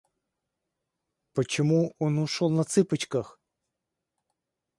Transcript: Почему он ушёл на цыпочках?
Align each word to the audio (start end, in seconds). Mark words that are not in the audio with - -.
Почему 1.33 1.93
он 1.99 2.15
ушёл 2.23 2.49
на 2.49 2.63
цыпочках? 2.63 3.39